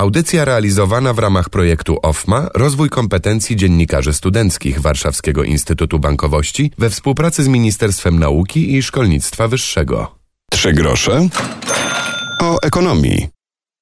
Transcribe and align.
Audycja 0.00 0.44
realizowana 0.44 1.12
w 1.12 1.18
ramach 1.18 1.50
projektu 1.50 1.98
OFMA 2.02 2.48
Rozwój 2.54 2.88
kompetencji 2.90 3.56
dziennikarzy 3.56 4.12
studenckich 4.12 4.80
Warszawskiego 4.80 5.44
Instytutu 5.44 5.98
Bankowości 5.98 6.72
we 6.78 6.90
współpracy 6.90 7.42
z 7.42 7.48
Ministerstwem 7.48 8.18
Nauki 8.18 8.76
i 8.76 8.82
Szkolnictwa 8.82 9.48
Wyższego. 9.48 10.14
Trzy 10.50 10.72
grosze 10.72 11.28
o 12.42 12.58
ekonomii. 12.62 13.37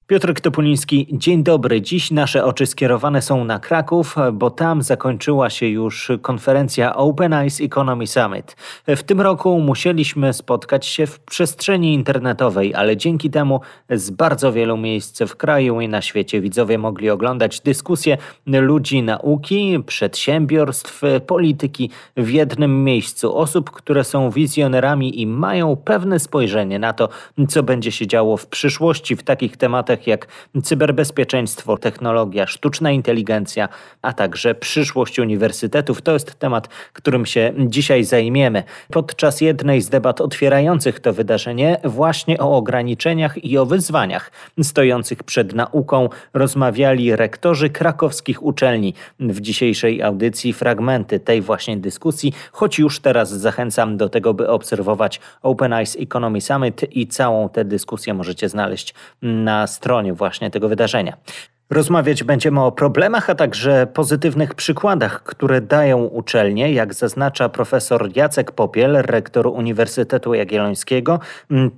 Piotr 0.08 0.40
Topuliński, 0.40 1.06
dzień 1.12 1.42
dobry. 1.42 1.82
Dziś 1.82 2.10
nasze 2.10 2.44
oczy 2.44 2.67
skierowane 2.67 3.22
są 3.22 3.44
na 3.44 3.58
Kraków, 3.58 4.17
bo 4.32 4.51
tam 4.51 4.82
zakończyła 4.82 5.51
się 5.51 5.67
już 5.67 6.13
konferencja 6.22 6.96
Open 6.96 7.32
Eyes 7.32 7.60
Economy 7.60 8.06
Summit. 8.06 8.56
W 8.88 9.03
tym 9.03 9.21
roku 9.21 9.60
musieliśmy 9.60 10.32
spotkać 10.32 10.87
się 10.87 11.06
w 11.06 11.21
przestrzeni 11.21 11.95
internetowej, 11.95 12.74
ale 12.74 12.96
dzięki 12.96 13.31
temu 13.31 13.60
z 13.90 14.10
bardzo 14.10 14.53
wielu 14.53 14.77
miejsc 14.77 15.22
w 15.22 15.37
kraju 15.37 15.81
i 15.81 15.88
na 15.88 16.02
świecie 16.02 16.41
widzowie 16.41 16.78
mogli 16.78 17.10
oglądać 17.10 17.60
dyskusje 17.60 18.18
ludzi 18.46 19.02
nauki, 19.02 19.78
przedsiębiorstw, 19.86 21.02
polityki 21.27 21.91
w 22.16 22.30
jednym 22.30 22.84
miejscu. 22.84 23.36
Osób, 23.36 23.70
które 23.70 24.04
są 24.04 24.30
wizjonerami 24.30 25.20
i 25.20 25.27
mają 25.27 25.77
pewne 25.77 26.18
spojrzenie 26.18 26.78
na 26.78 26.92
to, 26.92 27.09
co 27.48 27.62
będzie 27.62 27.92
się 27.92 28.06
działo 28.06 28.36
w 28.36 28.46
przyszłości 28.46 29.16
w 29.16 29.23
takich 29.23 29.56
tematach 29.56 29.95
jak 30.06 30.27
cyberbezpieczeństwo, 30.62 31.78
technologia, 31.78 32.46
sztuczna 32.46 32.91
inteligencja, 32.91 33.68
a 34.02 34.12
także 34.12 34.55
przyszłość 34.55 35.19
uniwersytetów. 35.19 36.02
To 36.02 36.12
jest 36.12 36.38
temat, 36.38 36.69
którym 36.92 37.27
się 37.27 37.52
dzisiaj 37.59 38.05
zajmiemy. 38.05 38.62
Podczas 38.92 39.41
jednej 39.41 39.82
z 39.82 39.88
debat 39.88 40.20
otwierających 40.20 41.00
to 41.00 41.12
wydarzenie 41.12 41.80
właśnie 41.84 42.38
o 42.38 42.56
ograniczeniach 42.56 43.45
i 43.45 43.59
o 43.59 43.66
wyzwaniach 43.66 44.30
stojących 44.62 45.22
przed 45.22 45.55
nauką 45.55 46.08
rozmawiali 46.34 47.16
rektorzy 47.16 47.70
krakowskich 47.70 48.42
uczelni. 48.42 48.94
W 49.20 49.41
dzisiejszej 49.41 50.02
audycji 50.02 50.52
fragmenty 50.52 51.20
tej 51.20 51.42
właśnie 51.42 51.77
dyskusji, 51.77 52.33
choć 52.52 52.78
już 52.78 53.00
teraz 53.00 53.30
zachęcam 53.30 53.97
do 53.97 54.08
tego, 54.08 54.34
by 54.34 54.48
obserwować 54.48 55.20
Open 55.42 55.72
Eyes 55.72 55.97
Economy 56.00 56.41
Summit 56.41 56.97
i 56.97 57.06
całą 57.06 57.48
tę 57.48 57.64
dyskusję 57.64 58.14
możecie 58.14 58.48
znaleźć 58.48 58.94
na 59.22 59.67
stronie 59.67 59.86
stronie 59.87 60.12
właśnie 60.12 60.51
tego 60.51 60.69
wydarzenia. 60.69 61.17
Rozmawiać 61.70 62.25
będziemy 62.25 62.65
o 62.65 62.73
problemach, 62.73 63.31
a 63.31 63.34
także 63.34 63.87
pozytywnych 63.87 64.55
przykładach, 64.55 65.23
które 65.23 65.61
dają 65.61 66.05
uczelnie, 66.05 66.73
jak 66.73 66.95
zaznacza 66.95 67.48
profesor 67.48 68.17
Jacek 68.17 68.53
Popiel, 68.53 68.92
rektor 68.92 69.47
Uniwersytetu 69.47 70.34
Jagiellońskiego. 70.34 71.20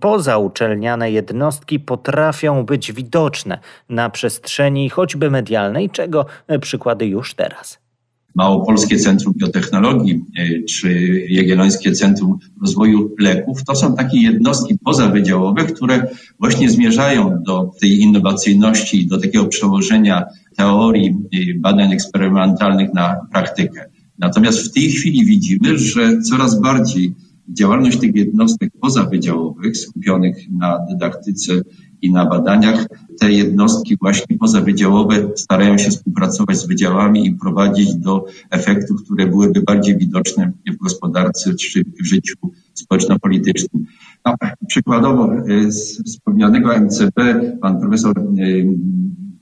Pozauczelniane 0.00 1.10
jednostki 1.10 1.80
potrafią 1.80 2.64
być 2.64 2.92
widoczne 2.92 3.58
na 3.88 4.10
przestrzeni 4.10 4.90
choćby 4.90 5.30
medialnej, 5.30 5.90
czego 5.90 6.26
przykłady 6.60 7.06
już 7.06 7.34
teraz. 7.34 7.87
Małopolskie 8.34 8.98
Centrum 8.98 9.34
Biotechnologii 9.36 10.24
e, 10.38 10.62
czy 10.62 11.20
Jagiellońskie 11.28 11.92
Centrum 11.92 12.38
Rozwoju 12.62 13.14
Leków, 13.18 13.64
to 13.64 13.74
są 13.74 13.96
takie 13.96 14.18
jednostki 14.18 14.78
pozawydziałowe, 14.84 15.64
które 15.64 16.08
właśnie 16.40 16.70
zmierzają 16.70 17.42
do 17.46 17.70
tej 17.80 18.00
innowacyjności, 18.00 19.06
do 19.06 19.20
takiego 19.20 19.46
przełożenia 19.46 20.24
teorii 20.56 21.16
badań 21.56 21.92
eksperymentalnych 21.92 22.94
na 22.94 23.16
praktykę. 23.32 23.84
Natomiast 24.18 24.58
w 24.58 24.72
tej 24.72 24.90
chwili 24.90 25.24
widzimy, 25.24 25.78
że 25.78 26.20
coraz 26.22 26.60
bardziej 26.60 27.14
działalność 27.48 27.98
tych 27.98 28.14
jednostek 28.14 28.70
pozawydziałowych 28.80 29.76
skupionych 29.76 30.36
na 30.50 30.78
dydaktyce 30.90 31.62
i 32.02 32.12
na 32.12 32.26
badaniach 32.26 32.86
te 33.20 33.32
jednostki 33.32 33.96
właśnie 34.00 34.38
pozawydziałowe 34.38 35.30
starają 35.36 35.78
się 35.78 35.90
współpracować 35.90 36.56
z 36.56 36.66
wydziałami 36.66 37.26
i 37.26 37.32
prowadzić 37.34 37.94
do 37.94 38.24
efektów, 38.50 39.04
które 39.04 39.26
byłyby 39.26 39.62
bardziej 39.62 39.96
widoczne 39.96 40.52
w 40.66 40.76
gospodarce 40.76 41.54
czy 41.54 41.84
w 42.00 42.04
życiu 42.04 42.34
społeczno-politycznym. 42.74 43.86
No, 44.24 44.34
przykładowo 44.68 45.32
e, 45.34 45.72
z 45.72 46.02
wspomnianego 46.04 46.76
MCP 46.76 47.40
pan 47.60 47.80
profesor 47.80 48.18
e, 48.18 48.22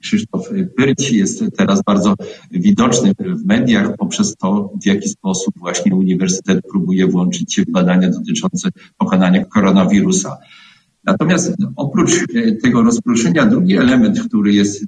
Krzysztof 0.01 0.49
Pyrć 0.77 1.11
jest 1.11 1.45
teraz 1.57 1.83
bardzo 1.83 2.15
widoczny 2.51 3.13
w 3.19 3.47
mediach 3.47 3.97
poprzez 3.97 4.37
to, 4.37 4.73
w 4.83 4.87
jaki 4.87 5.09
sposób 5.09 5.55
właśnie 5.59 5.95
uniwersytet 5.95 6.61
próbuje 6.71 7.07
włączyć 7.07 7.55
się 7.55 7.63
w 7.63 7.71
badania 7.71 8.11
dotyczące 8.11 8.69
pokonania 8.99 9.45
koronawirusa. 9.45 10.37
Natomiast 11.07 11.55
oprócz 11.77 12.13
e, 12.13 12.53
tego 12.53 12.83
rozproszenia, 12.83 13.47
drugi 13.47 13.77
element, 13.77 14.21
który 14.21 14.53
jest 14.53 14.87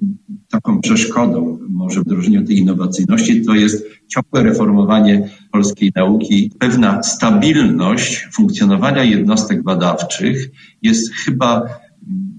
taką 0.49 0.81
przeszkodą 0.81 1.59
może 1.69 2.01
w 2.01 2.03
wdrożeniu 2.03 2.45
tej 2.45 2.57
innowacyjności, 2.57 3.45
to 3.45 3.55
jest 3.55 3.85
ciągłe 4.07 4.43
reformowanie 4.43 5.29
polskiej 5.51 5.91
nauki. 5.95 6.51
Pewna 6.59 7.03
stabilność 7.03 8.27
funkcjonowania 8.33 9.03
jednostek 9.03 9.63
badawczych 9.63 10.51
jest 10.81 11.13
chyba 11.13 11.79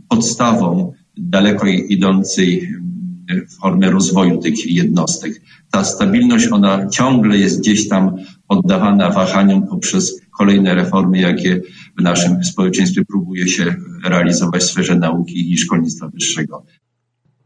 podstawą 0.09 0.93
daleko 1.17 1.67
idącej 1.67 2.75
formy 3.61 3.91
rozwoju 3.91 4.39
tych 4.39 4.73
jednostek. 4.73 5.41
Ta 5.71 5.85
stabilność, 5.85 6.49
ona 6.53 6.89
ciągle 6.89 7.39
jest 7.39 7.61
gdzieś 7.61 7.89
tam 7.89 8.17
poddawana 8.49 9.11
wahaniom 9.11 9.67
poprzez 9.67 10.21
kolejne 10.39 10.75
reformy, 10.75 11.19
jakie 11.19 11.61
w 12.01 12.03
naszym 12.03 12.45
społeczeństwie 12.45 13.05
próbuje 13.05 13.49
się 13.49 13.75
realizować 14.05 14.63
w 14.63 14.67
sferze 14.67 14.97
nauki 14.97 15.53
i 15.53 15.59
szkolnictwa 15.59 16.09
wyższego. 16.09 16.65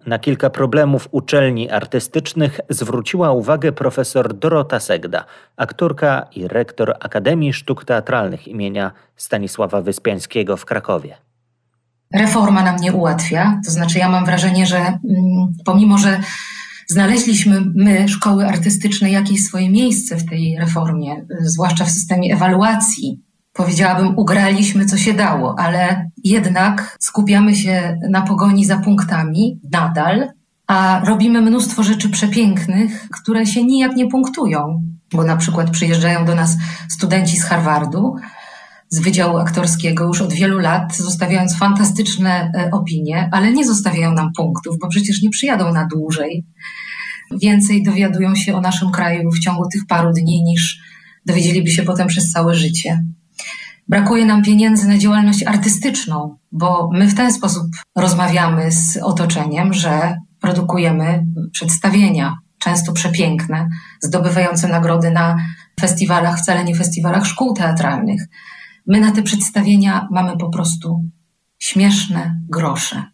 Na 0.06 0.18
kilka 0.18 0.50
problemów 0.50 1.08
uczelni 1.10 1.70
artystycznych 1.70 2.60
zwróciła 2.70 3.32
uwagę 3.32 3.72
profesor 3.72 4.38
Dorota 4.38 4.80
Segda, 4.80 5.24
aktorka 5.56 6.26
i 6.36 6.48
rektor 6.48 6.94
Akademii 7.00 7.52
Sztuk 7.52 7.84
Teatralnych 7.84 8.48
imienia 8.48 8.92
Stanisława 9.16 9.82
Wyspiańskiego 9.82 10.56
w 10.56 10.64
Krakowie. 10.64 11.16
Reforma 12.14 12.62
nam 12.62 12.76
nie 12.76 12.92
ułatwia, 12.92 13.60
to 13.64 13.70
znaczy 13.70 13.98
ja 13.98 14.08
mam 14.08 14.24
wrażenie, 14.24 14.66
że 14.66 14.76
mm, 14.78 14.98
pomimo, 15.64 15.98
że 15.98 16.20
znaleźliśmy 16.88 17.60
my, 17.74 18.08
szkoły 18.08 18.46
artystyczne, 18.46 19.10
jakieś 19.10 19.44
swoje 19.44 19.70
miejsce 19.70 20.16
w 20.16 20.28
tej 20.28 20.56
reformie, 20.58 21.26
zwłaszcza 21.40 21.84
w 21.84 21.90
systemie 21.90 22.34
ewaluacji, 22.34 23.24
powiedziałabym, 23.54 24.18
ugraliśmy 24.18 24.86
co 24.86 24.96
się 24.96 25.14
dało, 25.14 25.58
ale 25.58 26.10
jednak 26.24 26.96
skupiamy 27.00 27.56
się 27.56 27.98
na 28.10 28.22
pogoni 28.22 28.64
za 28.64 28.78
punktami 28.78 29.60
nadal, 29.72 30.28
a 30.66 31.02
robimy 31.04 31.40
mnóstwo 31.40 31.82
rzeczy 31.82 32.08
przepięknych, 32.08 33.08
które 33.08 33.46
się 33.46 33.64
nijak 33.64 33.96
nie 33.96 34.08
punktują, 34.08 34.82
bo 35.12 35.24
na 35.24 35.36
przykład 35.36 35.70
przyjeżdżają 35.70 36.24
do 36.24 36.34
nas 36.34 36.56
studenci 36.88 37.36
z 37.36 37.44
Harvardu, 37.44 38.16
z 38.88 39.00
Wydziału 39.00 39.36
Aktorskiego 39.36 40.04
już 40.04 40.20
od 40.20 40.32
wielu 40.32 40.58
lat, 40.58 40.96
zostawiając 40.96 41.56
fantastyczne 41.56 42.52
e, 42.54 42.70
opinie, 42.70 43.28
ale 43.32 43.52
nie 43.52 43.66
zostawiają 43.66 44.12
nam 44.12 44.32
punktów, 44.36 44.78
bo 44.80 44.88
przecież 44.88 45.22
nie 45.22 45.30
przyjadą 45.30 45.72
na 45.72 45.86
dłużej. 45.86 46.44
Więcej 47.42 47.82
dowiadują 47.82 48.34
się 48.34 48.54
o 48.54 48.60
naszym 48.60 48.90
kraju 48.90 49.30
w 49.30 49.38
ciągu 49.38 49.68
tych 49.68 49.86
paru 49.86 50.12
dni 50.12 50.42
niż 50.42 50.78
dowiedzieliby 51.26 51.70
się 51.70 51.82
potem 51.82 52.08
przez 52.08 52.30
całe 52.30 52.54
życie. 52.54 53.04
Brakuje 53.88 54.26
nam 54.26 54.42
pieniędzy 54.42 54.88
na 54.88 54.98
działalność 54.98 55.42
artystyczną, 55.46 56.36
bo 56.52 56.90
my 56.92 57.08
w 57.08 57.14
ten 57.14 57.32
sposób 57.32 57.66
rozmawiamy 57.96 58.72
z 58.72 58.96
otoczeniem, 58.96 59.72
że 59.72 60.16
produkujemy 60.40 61.26
przedstawienia, 61.52 62.38
często 62.58 62.92
przepiękne, 62.92 63.68
zdobywające 64.00 64.68
nagrody 64.68 65.10
na 65.10 65.36
festiwalach, 65.80 66.38
wcale 66.38 66.64
nie 66.64 66.74
festiwalach 66.74 67.26
szkół 67.26 67.54
teatralnych. 67.54 68.22
My 68.86 69.00
na 69.00 69.12
te 69.12 69.22
przedstawienia 69.22 70.08
mamy 70.10 70.36
po 70.36 70.50
prostu 70.50 71.04
śmieszne 71.58 72.40
grosze. 72.48 73.04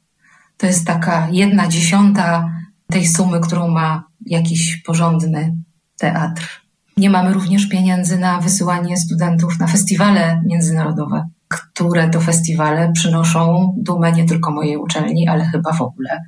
To 0.56 0.66
jest 0.66 0.86
taka 0.86 1.28
jedna 1.32 1.68
dziesiąta 1.68 2.50
tej 2.86 3.06
sumy, 3.06 3.40
którą 3.40 3.68
ma 3.68 4.04
jakiś 4.26 4.76
porządny 4.76 5.56
teatr. 5.98 6.59
Nie 7.00 7.10
mamy 7.10 7.32
również 7.34 7.68
pieniędzy 7.68 8.18
na 8.18 8.40
wysyłanie 8.40 8.96
studentów 8.96 9.58
na 9.58 9.66
festiwale 9.66 10.42
międzynarodowe, 10.46 11.28
które 11.48 12.10
to 12.10 12.20
festiwale 12.20 12.92
przynoszą 12.92 13.74
dumę 13.76 14.12
nie 14.12 14.24
tylko 14.24 14.50
mojej 14.50 14.76
uczelni, 14.76 15.28
ale 15.28 15.44
chyba 15.44 15.72
w 15.72 15.82
ogóle 15.82 16.22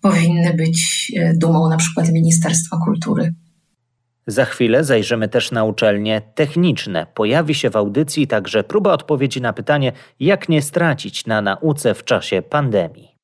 powinny 0.00 0.54
być 0.54 1.12
e, 1.16 1.34
dumą 1.36 1.68
na 1.68 1.76
przykład 1.76 2.08
Ministerstwa 2.12 2.76
Kultury. 2.84 3.34
Za 4.26 4.44
chwilę 4.44 4.84
zajrzymy 4.84 5.28
też 5.28 5.50
na 5.50 5.64
uczelnie 5.64 6.22
techniczne. 6.34 7.06
Pojawi 7.14 7.54
się 7.54 7.70
w 7.70 7.76
audycji 7.76 8.26
także 8.26 8.64
próba 8.64 8.92
odpowiedzi 8.92 9.40
na 9.40 9.52
pytanie, 9.52 9.92
jak 10.20 10.48
nie 10.48 10.62
stracić 10.62 11.26
na 11.26 11.42
nauce 11.42 11.94
w 11.94 12.04
czasie 12.04 12.42
pandemii. 12.42 13.16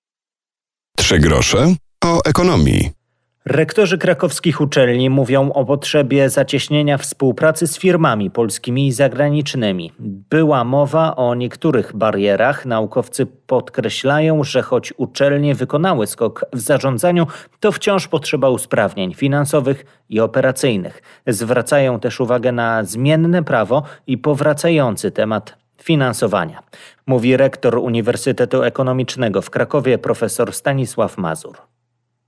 Trzy 0.96 1.18
grosze 1.18 1.74
o 2.04 2.20
ekonomii. 2.24 3.01
Rektorzy 3.44 3.98
krakowskich 3.98 4.60
uczelni 4.60 5.10
mówią 5.10 5.52
o 5.52 5.64
potrzebie 5.64 6.30
zacieśnienia 6.30 6.98
współpracy 6.98 7.66
z 7.66 7.78
firmami 7.78 8.30
polskimi 8.30 8.86
i 8.86 8.92
zagranicznymi. 8.92 9.92
Była 10.30 10.64
mowa 10.64 11.16
o 11.16 11.34
niektórych 11.34 11.96
barierach. 11.96 12.66
Naukowcy 12.66 13.26
podkreślają, 13.26 14.44
że 14.44 14.62
choć 14.62 14.92
uczelnie 14.96 15.54
wykonały 15.54 16.06
skok 16.06 16.44
w 16.52 16.60
zarządzaniu, 16.60 17.26
to 17.60 17.72
wciąż 17.72 18.08
potrzeba 18.08 18.48
usprawnień 18.48 19.14
finansowych 19.14 19.84
i 20.08 20.20
operacyjnych. 20.20 21.02
Zwracają 21.26 22.00
też 22.00 22.20
uwagę 22.20 22.52
na 22.52 22.84
zmienne 22.84 23.42
prawo 23.42 23.82
i 24.06 24.18
powracający 24.18 25.10
temat 25.10 25.56
finansowania. 25.82 26.62
Mówi 27.06 27.36
rektor 27.36 27.78
Uniwersytetu 27.78 28.62
Ekonomicznego 28.62 29.42
w 29.42 29.50
Krakowie 29.50 29.98
profesor 29.98 30.52
Stanisław 30.52 31.18
Mazur. 31.18 31.71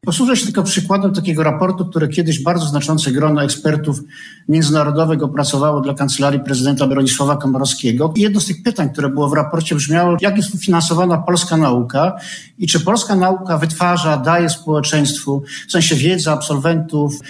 Posłużę 0.04 0.36
się 0.36 0.44
tylko 0.44 0.62
przykładem 0.62 1.14
takiego 1.14 1.42
raportu, 1.42 1.86
który 1.86 2.08
kiedyś 2.08 2.42
bardzo 2.42 2.66
znaczące 2.66 3.10
grono 3.10 3.44
ekspertów 3.44 4.00
międzynarodowych 4.48 5.22
opracowało 5.22 5.80
dla 5.80 5.94
Kancelarii 5.94 6.40
Prezydenta 6.40 6.86
Bronisława 6.86 7.36
Komorowskiego. 7.36 8.12
I 8.16 8.20
jedno 8.20 8.40
z 8.40 8.46
tych 8.46 8.62
pytań, 8.62 8.90
które 8.90 9.08
było 9.08 9.28
w 9.28 9.32
raporcie 9.32 9.74
brzmiało, 9.74 10.16
jak 10.20 10.36
jest 10.36 10.64
finansowana 10.64 11.18
polska 11.18 11.56
nauka 11.56 12.16
i 12.58 12.66
czy 12.66 12.80
polska 12.80 13.16
nauka 13.16 13.58
wytwarza, 13.58 14.16
daje 14.16 14.50
społeczeństwu, 14.50 15.42
w 15.68 15.72
sensie 15.72 15.96
wiedzy 15.96 16.30
absolwentów, 16.30 17.20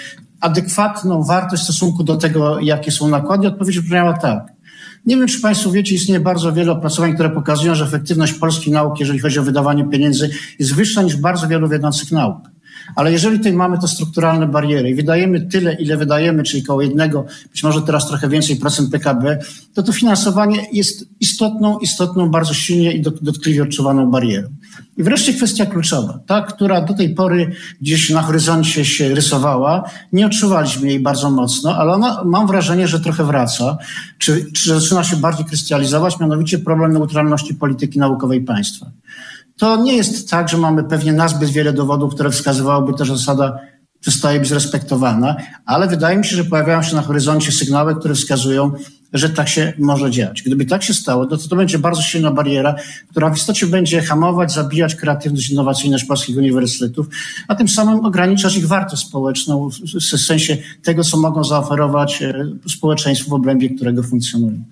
adekwatną 0.41 1.23
wartość 1.23 1.63
w 1.63 1.65
stosunku 1.65 2.05
do 2.05 2.17
tego, 2.17 2.61
jakie 2.61 2.91
są 2.91 3.09
nakłady? 3.09 3.49
Odpowiedź 3.49 3.81
brzmiała 3.81 4.13
tak. 4.13 4.55
Nie 5.07 5.17
wiem, 5.17 5.27
czy 5.27 5.41
Państwo 5.41 5.71
wiecie, 5.71 5.95
istnieje 5.95 6.21
bardzo 6.21 6.53
wiele 6.53 6.73
opracowań, 6.73 7.15
które 7.15 7.31
pokazują, 7.31 7.75
że 7.75 7.85
efektywność 7.85 8.33
polskiej 8.33 8.73
nauki, 8.73 9.03
jeżeli 9.03 9.19
chodzi 9.19 9.39
o 9.39 9.43
wydawanie 9.43 9.85
pieniędzy, 9.85 10.31
jest 10.59 10.75
wyższa 10.75 11.03
niż 11.03 11.17
bardzo 11.17 11.49
wielu 11.49 11.69
wiodących 11.69 12.13
nauk. 12.13 12.54
Ale 12.97 13.13
jeżeli 13.13 13.39
tutaj 13.39 13.53
mamy 13.53 13.79
to 13.79 13.89
strukturalne 13.89 14.47
bariery 14.47 14.91
i 14.91 14.95
wydajemy 14.95 15.41
tyle, 15.41 15.75
ile 15.75 15.97
wydajemy, 15.97 16.43
czyli 16.43 16.63
koło 16.63 16.83
jednego, 16.83 17.25
być 17.51 17.63
może 17.63 17.83
teraz 17.83 18.09
trochę 18.09 18.29
więcej 18.29 18.57
procent 18.57 18.91
PKB, 18.91 19.39
to 19.75 19.83
to 19.83 19.93
finansowanie 19.93 20.67
jest 20.73 21.09
istotną, 21.21 21.79
istotną, 21.79 22.31
bardzo 22.31 22.55
silnie 22.55 22.93
i 22.93 23.03
dotkliwie 23.03 23.63
odczuwaną 23.63 24.11
barierą. 24.11 24.49
I 24.97 25.03
wreszcie 25.03 25.35
kwestia 25.35 25.67
kluczowa, 25.67 26.21
ta, 26.27 26.43
która 26.43 26.81
do 26.81 26.95
tej 26.95 27.15
pory 27.15 27.53
gdzieś 27.81 28.11
na 28.11 28.23
horyzoncie 28.23 28.85
się 28.85 29.15
rysowała, 29.15 29.91
nie 30.13 30.27
odczuwaliśmy 30.27 30.89
jej 30.89 31.01
bardzo 31.01 31.31
mocno, 31.31 31.77
ale 31.77 31.93
ona, 31.93 32.23
mam 32.25 32.47
wrażenie, 32.47 32.89
że 32.89 33.01
trochę 33.01 33.25
wraca, 33.25 33.79
czy, 34.19 34.53
czy 34.53 34.81
zaczyna 34.81 35.05
się 35.05 35.17
bardziej 35.17 35.47
krystalizować, 35.47 36.21
mianowicie 36.21 36.59
problem 36.59 36.93
neutralności 36.93 37.55
polityki 37.55 37.99
naukowej 37.99 38.41
państwa. 38.41 38.91
To 39.59 39.77
nie 39.77 39.97
jest 39.97 40.31
tak, 40.31 40.49
że 40.49 40.59
mamy 40.59 40.85
pewnie 40.85 41.13
nazbyt 41.13 41.51
wiele 41.51 41.73
dowodów, 41.73 42.15
które 42.15 42.31
wskazywałyby 42.31 43.05
że 43.05 43.17
zasada 43.17 43.59
przestaje 44.05 44.41
być 44.41 44.51
respektowana, 44.51 45.37
ale 45.67 45.89
wydaje 45.89 46.19
mi 46.19 46.25
się, 46.25 46.37
że 46.37 46.45
pojawiają 46.45 46.83
się 46.83 46.97
na 46.97 47.03
horyzoncie 47.03 47.53
sygnały, 47.53 47.97
które 47.97 48.15
wskazują, 48.15 48.73
że 49.13 49.31
tak 49.31 49.49
się 49.49 49.73
może 49.79 50.11
dziać. 50.11 50.43
Gdyby 50.43 50.65
tak 50.67 50.83
się 50.83 50.95
stało, 50.95 51.27
to 51.27 51.39
to 51.39 51.57
będzie 51.57 51.79
bardzo 51.79 52.03
silna 52.03 52.31
bariera, 52.31 52.75
która 53.11 53.31
w 53.31 53.37
istocie 53.37 53.67
będzie 53.67 54.03
hamować, 54.03 54.53
zabijać 54.53 54.95
kreatywność, 54.95 55.51
innowacyjność 55.51 56.05
polskich 56.05 56.37
uniwersytetów, 56.37 57.07
a 57.49 57.55
tym 57.55 57.69
samym 57.69 58.05
ograniczać 58.05 58.57
ich 58.57 58.67
wartość 58.67 59.07
społeczną 59.09 59.69
w 60.15 60.21
sensie 60.21 60.57
tego, 60.83 61.05
co 61.05 61.17
mogą 61.17 61.45
zaoferować 61.45 62.23
e, 62.23 62.35
społeczeństwu 62.69 63.31
w 63.31 63.35
obrębie 63.35 63.71
którego 63.71 64.03
funkcjonują. 64.03 64.65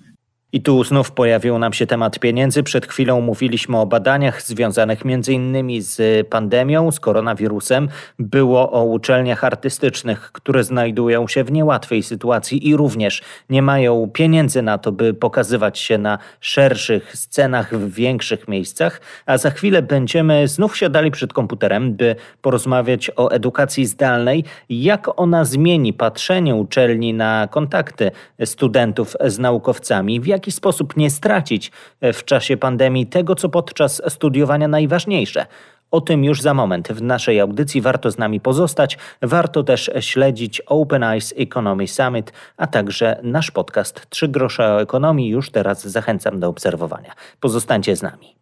I 0.53 0.61
tu 0.61 0.83
znów 0.83 1.11
pojawił 1.11 1.59
nam 1.59 1.73
się 1.73 1.87
temat 1.87 2.19
pieniędzy. 2.19 2.63
Przed 2.63 2.85
chwilą 2.87 3.21
mówiliśmy 3.21 3.77
o 3.77 3.85
badaniach 3.85 4.41
związanych 4.41 5.01
m.in. 5.05 5.81
z 5.81 6.27
pandemią, 6.27 6.91
z 6.91 6.99
koronawirusem. 6.99 7.89
Było 8.19 8.71
o 8.71 8.83
uczelniach 8.83 9.43
artystycznych, 9.43 10.31
które 10.31 10.63
znajdują 10.63 11.27
się 11.27 11.43
w 11.43 11.51
niełatwej 11.51 12.03
sytuacji 12.03 12.67
i 12.67 12.75
również 12.75 13.21
nie 13.49 13.61
mają 13.61 14.09
pieniędzy 14.13 14.61
na 14.61 14.77
to, 14.77 14.91
by 14.91 15.13
pokazywać 15.13 15.79
się 15.79 15.97
na 15.97 16.17
szerszych 16.39 17.17
scenach 17.17 17.77
w 17.77 17.93
większych 17.93 18.47
miejscach. 18.47 19.01
A 19.25 19.37
za 19.37 19.49
chwilę 19.49 19.81
będziemy 19.81 20.47
znów 20.47 20.77
siadali 20.77 21.11
przed 21.11 21.33
komputerem, 21.33 21.93
by 21.93 22.15
porozmawiać 22.41 23.11
o 23.15 23.31
edukacji 23.31 23.85
zdalnej, 23.85 24.43
jak 24.69 25.19
ona 25.19 25.45
zmieni 25.45 25.93
patrzenie 25.93 26.55
uczelni 26.55 27.13
na 27.13 27.47
kontakty 27.51 28.11
studentów 28.45 29.15
z 29.25 29.39
naukowcami, 29.39 30.19
w 30.19 30.25
jak 30.25 30.42
jaki 30.43 30.51
sposób 30.51 30.97
nie 30.97 31.09
stracić 31.09 31.71
e, 32.01 32.13
w 32.13 32.25
czasie 32.25 32.57
pandemii 32.57 33.07
tego, 33.07 33.35
co 33.35 33.49
podczas 33.49 34.01
studiowania 34.09 34.67
najważniejsze. 34.67 35.45
O 35.91 36.01
tym 36.01 36.23
już 36.23 36.41
za 36.41 36.53
moment. 36.53 36.87
W 36.87 37.01
naszej 37.01 37.39
audycji 37.39 37.81
warto 37.81 38.11
z 38.11 38.17
nami 38.17 38.39
pozostać. 38.39 38.97
Warto 39.21 39.63
też 39.63 39.91
śledzić 39.99 40.61
Open 40.61 41.03
Eyes 41.03 41.33
Economy 41.37 41.87
Summit, 41.87 42.33
a 42.57 42.67
także 42.67 43.19
nasz 43.23 43.51
podcast 43.51 44.09
3 44.09 44.27
grosze 44.27 44.73
o 44.73 44.81
ekonomii. 44.81 45.29
Już 45.29 45.49
teraz 45.49 45.87
zachęcam 45.87 46.39
do 46.39 46.47
obserwowania. 46.47 47.13
Pozostańcie 47.39 47.95
z 47.95 48.01
nami. 48.01 48.35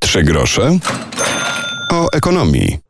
3 0.00 0.22
grosze 0.22 0.78
o 1.92 2.08
ekonomii. 2.12 2.83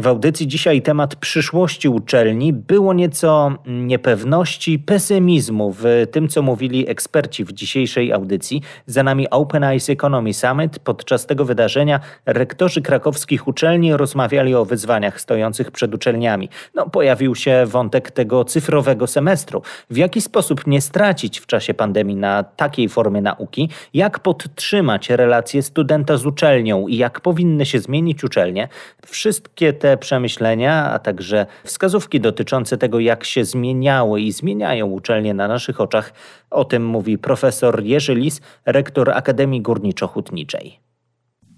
W 0.00 0.06
audycji 0.06 0.46
dzisiaj 0.46 0.82
temat 0.82 1.16
przyszłości 1.16 1.88
uczelni 1.88 2.52
było 2.52 2.94
nieco 2.94 3.52
niepewności, 3.66 4.78
pesymizmu 4.78 5.72
w 5.78 5.84
tym, 6.10 6.28
co 6.28 6.42
mówili 6.42 6.88
eksperci 6.88 7.44
w 7.44 7.52
dzisiejszej 7.52 8.12
audycji. 8.12 8.62
Za 8.86 9.02
nami 9.02 9.30
Open 9.30 9.64
Eyes 9.64 9.90
Economy 9.90 10.34
Summit. 10.34 10.78
Podczas 10.78 11.26
tego 11.26 11.44
wydarzenia 11.44 12.00
rektorzy 12.26 12.82
krakowskich 12.82 13.48
uczelni 13.48 13.96
rozmawiali 13.96 14.54
o 14.54 14.64
wyzwaniach 14.64 15.20
stojących 15.20 15.70
przed 15.70 15.94
uczelniami. 15.94 16.48
No, 16.74 16.90
pojawił 16.90 17.34
się 17.34 17.64
wątek 17.66 18.10
tego 18.10 18.44
cyfrowego 18.44 19.06
semestru. 19.06 19.62
W 19.90 19.96
jaki 19.96 20.20
sposób 20.20 20.66
nie 20.66 20.80
stracić 20.80 21.40
w 21.40 21.46
czasie 21.46 21.74
pandemii 21.74 22.16
na 22.16 22.42
takiej 22.42 22.88
formie 22.88 23.22
nauki? 23.22 23.68
Jak 23.94 24.18
podtrzymać 24.18 25.10
relacje 25.10 25.62
studenta 25.62 26.16
z 26.16 26.26
uczelnią 26.26 26.88
i 26.88 26.96
jak 26.96 27.20
powinny 27.20 27.66
się 27.66 27.80
zmienić 27.80 28.24
uczelnie? 28.24 28.68
Wszystkie 29.06 29.72
te 29.72 29.89
przemyślenia, 29.96 30.90
a 30.92 30.98
także 30.98 31.46
wskazówki 31.64 32.20
dotyczące 32.20 32.78
tego, 32.78 33.00
jak 33.00 33.24
się 33.24 33.44
zmieniały 33.44 34.20
i 34.20 34.32
zmieniają 34.32 34.86
uczelnie 34.86 35.34
na 35.34 35.48
naszych 35.48 35.80
oczach. 35.80 36.12
O 36.50 36.64
tym 36.64 36.86
mówi 36.86 37.18
profesor 37.18 37.82
Jerzy 37.82 38.14
Lis, 38.14 38.40
rektor 38.66 39.10
Akademii 39.10 39.62
Górniczo-Hutniczej. 39.62 40.70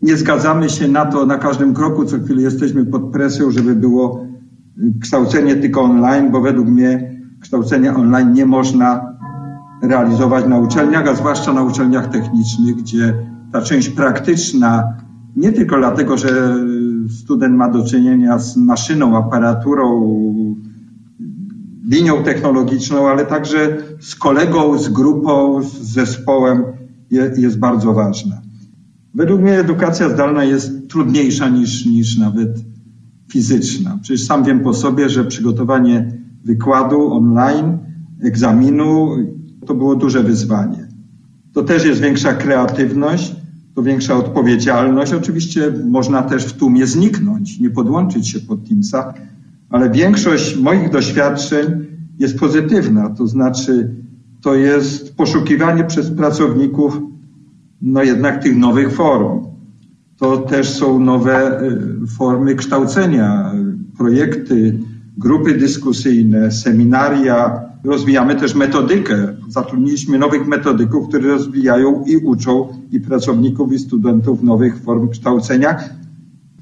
Nie 0.02 0.16
zgadzamy 0.16 0.70
się 0.70 0.88
na 0.88 1.06
to 1.06 1.26
na 1.26 1.38
każdym 1.38 1.74
kroku, 1.74 2.04
co 2.04 2.18
chwilę 2.18 2.42
jesteśmy 2.42 2.86
pod 2.86 3.12
presją, 3.12 3.50
żeby 3.50 3.74
było 3.74 4.26
kształcenie 5.00 5.56
tylko 5.56 5.82
online, 5.82 6.30
bo 6.30 6.40
według 6.40 6.68
mnie 6.68 7.12
kształcenia 7.40 7.94
online 7.94 8.32
nie 8.32 8.46
można 8.46 9.12
realizować 9.82 10.46
na 10.46 10.58
uczelniach, 10.58 11.08
a 11.08 11.14
zwłaszcza 11.14 11.52
na 11.52 11.62
uczelniach 11.62 12.08
technicznych, 12.08 12.76
gdzie 12.76 13.14
ta 13.52 13.62
część 13.62 13.88
praktyczna, 13.88 14.94
nie 15.36 15.52
tylko 15.52 15.76
dlatego, 15.76 16.16
że 16.16 16.56
student 17.08 17.56
ma 17.56 17.68
do 17.68 17.84
czynienia 17.84 18.38
z 18.38 18.56
maszyną, 18.56 19.16
aparaturą, 19.16 20.16
linią 21.84 22.22
technologiczną, 22.24 23.08
ale 23.08 23.26
także 23.26 23.76
z 24.00 24.14
kolegą, 24.14 24.78
z 24.78 24.88
grupą, 24.88 25.62
z 25.62 25.72
zespołem 25.72 26.62
jest 27.36 27.58
bardzo 27.58 27.92
ważna. 27.92 28.42
Według 29.14 29.40
mnie 29.40 29.58
edukacja 29.58 30.08
zdalna 30.08 30.44
jest 30.44 30.88
trudniejsza 30.88 31.48
niż, 31.48 31.86
niż 31.86 32.18
nawet 32.18 32.48
fizyczna. 33.32 33.98
Przecież 34.02 34.26
sam 34.26 34.44
wiem 34.44 34.60
po 34.60 34.74
sobie, 34.74 35.08
że 35.08 35.24
przygotowanie 35.24 36.12
wykładu 36.44 37.12
online, 37.12 37.78
egzaminu, 38.22 39.16
to 39.66 39.74
było 39.74 39.96
duże 39.96 40.22
wyzwanie. 40.22 40.88
To 41.52 41.62
też 41.62 41.84
jest 41.84 42.00
większa 42.00 42.34
kreatywność, 42.34 43.36
to 43.74 43.82
większa 43.82 44.16
odpowiedzialność. 44.16 45.12
Oczywiście 45.12 45.72
można 45.88 46.22
też 46.22 46.44
w 46.44 46.52
tłumie 46.52 46.86
zniknąć, 46.86 47.60
nie 47.60 47.70
podłączyć 47.70 48.28
się 48.28 48.40
pod 48.40 48.68
Teamsa, 48.68 49.14
ale 49.70 49.90
większość 49.90 50.56
moich 50.56 50.90
doświadczeń 50.90 51.86
jest 52.18 52.38
pozytywna, 52.38 53.10
to 53.10 53.26
znaczy 53.26 53.94
to 54.40 54.54
jest 54.54 55.16
poszukiwanie 55.16 55.84
przez 55.84 56.10
pracowników 56.10 57.00
no 57.82 58.02
jednak 58.02 58.42
tych 58.42 58.56
nowych 58.56 58.92
form. 58.92 59.40
To 60.16 60.36
też 60.36 60.68
są 60.68 61.00
nowe 61.00 61.62
y, 61.62 62.06
formy 62.06 62.54
kształcenia, 62.54 63.52
projekty, 63.98 64.78
grupy 65.18 65.54
dyskusyjne, 65.54 66.50
seminaria. 66.50 67.60
Rozwijamy 67.84 68.34
też 68.34 68.54
metodykę. 68.54 69.36
Zatrudniliśmy 69.52 70.18
nowych 70.18 70.46
metodyków, 70.46 71.08
którzy 71.08 71.28
rozwijają 71.28 72.04
i 72.04 72.16
uczą 72.16 72.68
i 72.92 73.00
pracowników, 73.00 73.72
i 73.72 73.78
studentów 73.78 74.42
nowych 74.42 74.78
form 74.82 75.08
kształcenia. 75.08 75.76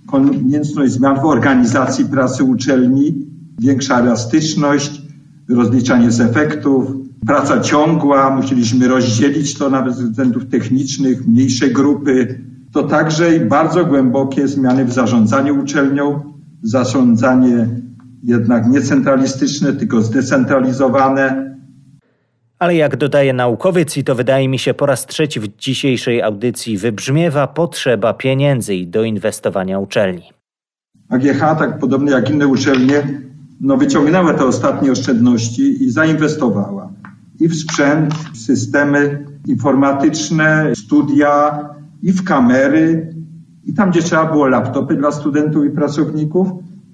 Konieczność 0.06 0.92
zmian 0.92 1.20
w 1.20 1.24
organizacji 1.24 2.04
pracy 2.04 2.44
uczelni, 2.44 3.26
większa 3.58 4.00
elastyczność, 4.00 5.02
rozliczanie 5.48 6.10
z 6.10 6.20
efektów, 6.20 6.84
praca 7.26 7.60
ciągła, 7.60 8.36
musieliśmy 8.36 8.88
rozdzielić 8.88 9.58
to 9.58 9.70
nawet 9.70 9.96
ze 9.96 10.04
względów 10.04 10.46
technicznych, 10.46 11.26
mniejsze 11.26 11.68
grupy. 11.68 12.44
To 12.72 12.82
także 12.82 13.40
bardzo 13.40 13.84
głębokie 13.84 14.48
zmiany 14.48 14.84
w 14.84 14.92
zarządzaniu 14.92 15.62
uczelnią, 15.62 16.20
zarządzanie 16.62 17.68
jednak 18.22 18.68
nie 18.68 18.80
centralistyczne, 18.80 19.72
tylko 19.72 20.02
zdecentralizowane. 20.02 21.49
Ale 22.60 22.74
jak 22.74 22.96
dodaje 22.96 23.32
naukowiec, 23.32 23.96
i 23.96 24.04
to 24.04 24.14
wydaje 24.14 24.48
mi 24.48 24.58
się 24.58 24.74
po 24.74 24.86
raz 24.86 25.06
trzeci 25.06 25.40
w 25.40 25.56
dzisiejszej 25.56 26.22
audycji, 26.22 26.78
wybrzmiewa 26.78 27.46
potrzeba 27.46 28.14
pieniędzy 28.14 28.74
i 28.74 28.86
doinwestowania 28.86 29.78
uczelni. 29.78 30.22
AGH, 31.08 31.38
tak 31.38 31.78
podobnie 31.78 32.10
jak 32.10 32.30
inne 32.30 32.46
uczelnie, 32.46 33.20
no 33.60 33.76
wyciągnęła 33.76 34.34
te 34.34 34.44
ostatnie 34.44 34.92
oszczędności 34.92 35.84
i 35.84 35.90
zainwestowała 35.90 36.92
i 37.40 37.48
w 37.48 37.56
sprzęt, 37.56 38.14
w 38.14 38.36
systemy 38.36 39.24
informatyczne, 39.46 40.72
studia, 40.76 41.60
i 42.02 42.12
w 42.12 42.24
kamery. 42.24 43.14
I 43.64 43.74
tam, 43.74 43.90
gdzie 43.90 44.02
trzeba 44.02 44.26
było 44.26 44.46
laptopy 44.46 44.94
dla 44.94 45.12
studentów 45.12 45.64
i 45.64 45.70
pracowników, 45.70 46.48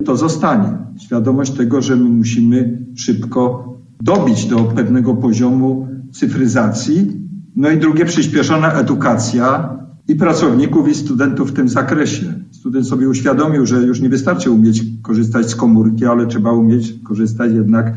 to 0.05 0.17
zostanie. 0.17 0.69
Świadomość 0.99 1.53
tego, 1.53 1.83
że 1.83 1.97
my 1.97 2.09
musimy 2.09 2.79
szybko 2.97 3.65
dobić 4.03 4.47
do 4.47 4.57
pewnego 4.57 5.15
poziomu 5.15 5.89
cyfryzacji. 6.13 7.13
No 7.57 7.71
i 7.71 7.79
drugie, 7.79 8.05
przyspieszona 8.05 8.73
edukacja 8.73 9.77
i 10.09 10.15
pracowników, 10.15 10.89
i 10.89 10.95
studentów 10.95 11.51
w 11.51 11.53
tym 11.53 11.69
zakresie. 11.69 12.35
Student 12.51 12.87
sobie 12.87 13.09
uświadomił, 13.09 13.67
że 13.67 13.77
już 13.77 14.01
nie 14.01 14.09
wystarczy 14.09 14.51
umieć 14.51 14.85
korzystać 15.03 15.51
z 15.51 15.57
komórki, 15.57 16.07
ale 16.07 16.27
trzeba 16.27 16.53
umieć 16.53 16.95
korzystać 17.05 17.53
jednak 17.53 17.95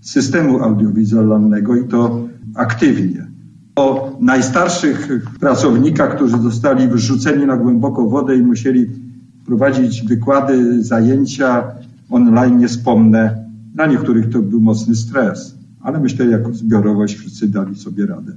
z 0.00 0.10
systemu 0.10 0.62
audiowizualnego 0.62 1.76
i 1.76 1.88
to 1.88 2.28
aktywnie. 2.54 3.26
O 3.76 4.16
najstarszych 4.20 5.08
pracownikach, 5.40 6.16
którzy 6.16 6.38
zostali 6.38 6.88
wyrzuceni 6.88 7.46
na 7.46 7.56
głęboką 7.56 8.08
wodę 8.08 8.36
i 8.36 8.42
musieli 8.42 8.86
prowadzić 9.46 10.02
wykłady, 10.02 10.82
zajęcia 10.84 11.64
online, 12.10 12.58
nie 12.58 12.68
wspomnę. 12.68 13.47
Dla 13.74 13.86
niektórych 13.86 14.30
to 14.30 14.38
był 14.38 14.60
mocny 14.60 14.94
stres, 14.96 15.58
ale 15.80 16.00
myślę, 16.00 16.26
jako 16.26 16.52
zbiorowość 16.52 17.14
wszyscy 17.14 17.48
dali 17.48 17.76
sobie 17.76 18.06
radę. 18.06 18.32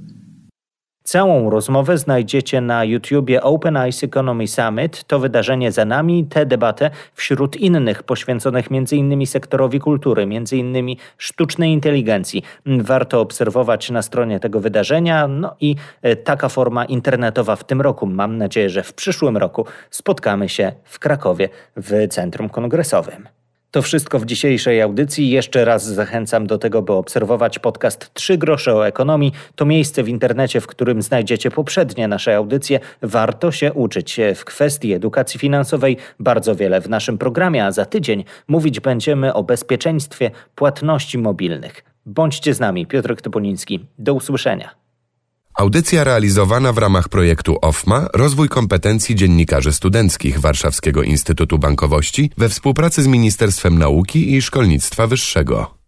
Całą 1.04 1.50
rozmowę 1.50 1.98
znajdziecie 1.98 2.60
na 2.60 2.84
YouTubie 2.84 3.42
Open 3.42 3.76
Eyes 3.76 4.04
Economy 4.04 4.48
Summit. 4.48 5.04
To 5.04 5.18
wydarzenie 5.18 5.72
za 5.72 5.84
nami, 5.84 6.26
tę 6.26 6.46
debatę 6.46 6.90
wśród 7.14 7.56
innych 7.56 8.02
poświęconych 8.02 8.68
m.in. 8.70 9.26
sektorowi 9.26 9.80
kultury, 9.80 10.22
m.in. 10.22 10.96
sztucznej 11.18 11.72
inteligencji. 11.72 12.42
Warto 12.66 13.20
obserwować 13.20 13.90
na 13.90 14.02
stronie 14.02 14.40
tego 14.40 14.60
wydarzenia. 14.60 15.28
No 15.28 15.56
i 15.60 15.76
e, 16.02 16.16
taka 16.16 16.48
forma 16.48 16.84
internetowa 16.84 17.56
w 17.56 17.64
tym 17.64 17.80
roku. 17.80 18.06
Mam 18.06 18.38
nadzieję, 18.38 18.70
że 18.70 18.82
w 18.82 18.94
przyszłym 18.94 19.36
roku 19.36 19.64
spotkamy 19.90 20.48
się 20.48 20.72
w 20.84 20.98
Krakowie 20.98 21.48
w 21.76 22.08
Centrum 22.08 22.48
Kongresowym. 22.48 23.28
To 23.72 23.82
wszystko 23.82 24.18
w 24.18 24.26
dzisiejszej 24.26 24.80
audycji. 24.80 25.30
Jeszcze 25.30 25.64
raz 25.64 25.84
zachęcam 25.84 26.46
do 26.46 26.58
tego, 26.58 26.82
by 26.82 26.92
obserwować 26.92 27.58
podcast 27.58 28.14
Trzy 28.14 28.38
grosze 28.38 28.74
o 28.74 28.86
ekonomii. 28.86 29.32
To 29.56 29.64
miejsce 29.64 30.02
w 30.02 30.08
internecie, 30.08 30.60
w 30.60 30.66
którym 30.66 31.02
znajdziecie 31.02 31.50
poprzednie 31.50 32.08
nasze 32.08 32.36
audycje. 32.36 32.80
Warto 33.02 33.52
się 33.52 33.72
uczyć 33.72 34.20
w 34.34 34.44
kwestii 34.44 34.92
edukacji 34.92 35.40
finansowej. 35.40 35.96
Bardzo 36.20 36.54
wiele 36.54 36.80
w 36.80 36.88
naszym 36.88 37.18
programie, 37.18 37.64
a 37.64 37.72
za 37.72 37.84
tydzień 37.84 38.24
mówić 38.48 38.80
będziemy 38.80 39.34
o 39.34 39.42
bezpieczeństwie 39.42 40.30
płatności 40.54 41.18
mobilnych. 41.18 41.84
Bądźcie 42.06 42.54
z 42.54 42.60
nami, 42.60 42.86
Piotr 42.86 43.16
Topoliński. 43.16 43.86
Do 43.98 44.14
usłyszenia. 44.14 44.81
Audycja 45.54 46.04
realizowana 46.04 46.72
w 46.72 46.78
ramach 46.78 47.08
projektu 47.08 47.58
OFMA 47.62 48.08
Rozwój 48.14 48.48
kompetencji 48.48 49.14
dziennikarzy 49.14 49.72
studenckich 49.72 50.40
Warszawskiego 50.40 51.02
Instytutu 51.02 51.58
Bankowości 51.58 52.30
we 52.38 52.48
współpracy 52.48 53.02
z 53.02 53.06
Ministerstwem 53.06 53.78
Nauki 53.78 54.34
i 54.34 54.42
Szkolnictwa 54.42 55.06
Wyższego. 55.06 55.81